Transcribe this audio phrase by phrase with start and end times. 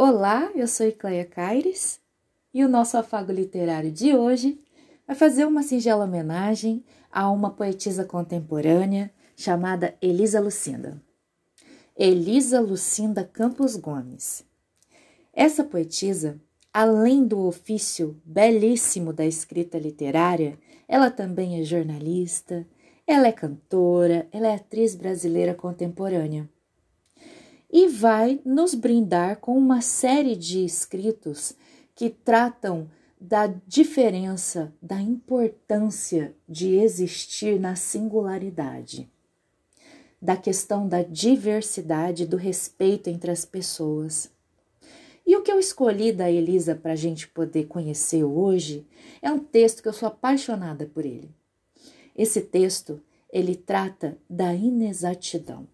[0.00, 1.98] Olá, eu sou Icleia Caires
[2.54, 4.62] e o nosso afago literário de hoje
[5.04, 11.02] vai fazer uma singela homenagem a uma poetisa contemporânea chamada Elisa Lucinda.
[11.96, 14.44] Elisa Lucinda Campos Gomes.
[15.32, 16.40] Essa poetisa,
[16.72, 20.56] além do ofício belíssimo da escrita literária,
[20.86, 22.64] ela também é jornalista,
[23.04, 26.48] ela é cantora, ela é atriz brasileira contemporânea
[27.70, 31.54] e vai nos brindar com uma série de escritos
[31.94, 32.88] que tratam
[33.20, 39.10] da diferença, da importância de existir na singularidade,
[40.22, 44.30] da questão da diversidade, do respeito entre as pessoas.
[45.26, 48.86] E o que eu escolhi da Elisa para a gente poder conhecer hoje
[49.20, 51.30] é um texto que eu sou apaixonada por ele.
[52.16, 55.68] Esse texto ele trata da inexatidão.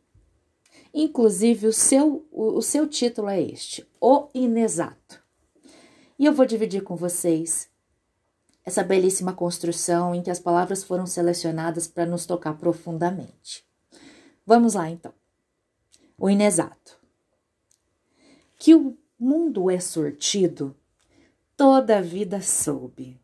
[0.95, 5.21] Inclusive, o seu, o, seu título é este: O Inexato.
[6.17, 7.69] E eu vou dividir com vocês
[8.65, 13.67] essa belíssima construção em que as palavras foram selecionadas para nos tocar profundamente.
[14.47, 15.13] Vamos lá, então.
[16.17, 16.97] O inexato.
[18.57, 20.77] Que o mundo é sortido,
[21.57, 23.21] toda a vida soube.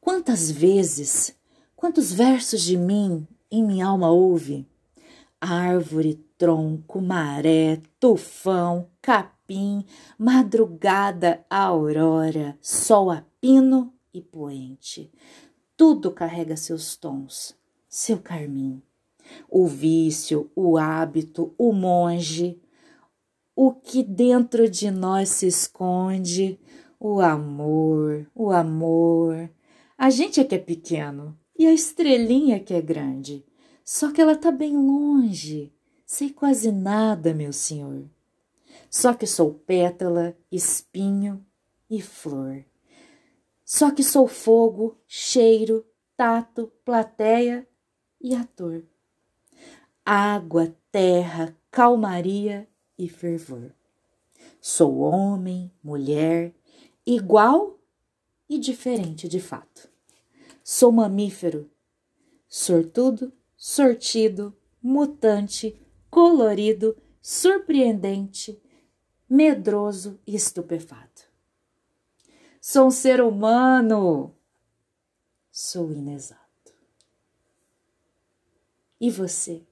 [0.00, 1.36] Quantas vezes,
[1.76, 4.66] quantos versos de mim em minha alma houve?
[5.44, 9.84] Árvore, tronco, maré, tufão, capim,
[10.16, 15.10] madrugada, aurora, sol a pino e poente.
[15.76, 17.56] Tudo carrega seus tons,
[17.88, 18.80] seu carmim.
[19.50, 22.62] O vício, o hábito, o monge,
[23.56, 26.56] o que dentro de nós se esconde,
[27.00, 29.50] o amor, o amor.
[29.98, 33.44] A gente é que é pequeno e a estrelinha que é grande,
[33.84, 35.72] só que ela tá bem longe
[36.12, 38.04] Sei quase nada, meu senhor.
[38.90, 41.42] Só que sou pétala, espinho
[41.88, 42.66] e flor.
[43.64, 47.66] Só que sou fogo, cheiro, tato, plateia
[48.20, 48.84] e ator.
[50.04, 52.68] Água, terra, calmaria
[52.98, 53.74] e fervor.
[54.60, 56.52] Sou homem, mulher,
[57.06, 57.80] igual
[58.46, 59.88] e diferente de fato.
[60.62, 61.70] Sou mamífero,
[62.46, 63.32] sortudo,
[63.64, 64.52] sortido,
[64.82, 65.80] mutante,
[66.10, 68.60] colorido, surpreendente,
[69.30, 71.30] medroso e estupefato.
[72.60, 74.34] Sou um ser humano.
[75.48, 76.74] Sou inexato.
[79.00, 79.62] E você?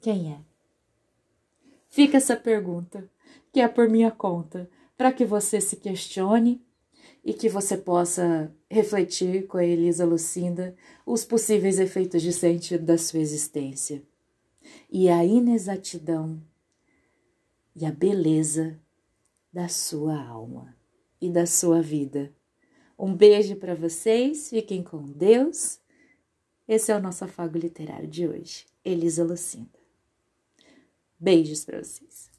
[0.00, 0.40] Quem é?
[1.88, 3.08] Fica essa pergunta,
[3.52, 6.60] que é por minha conta, para que você se questione
[7.24, 10.74] e que você possa refletir com a Elisa Lucinda
[11.06, 14.02] os possíveis efeitos de sentido da sua existência
[14.90, 16.42] e a inexatidão
[17.74, 18.78] e a beleza
[19.52, 20.76] da sua alma
[21.20, 22.32] e da sua vida.
[22.98, 25.78] Um beijo para vocês, fiquem com Deus.
[26.66, 29.78] Esse é o nosso afago literário de hoje, Elisa Lucinda.
[31.18, 32.31] Beijos para vocês.